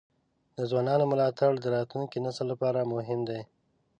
[0.57, 3.41] د ځوانانو ملاتړ د راتلونکي نسل لپاره مهم دی.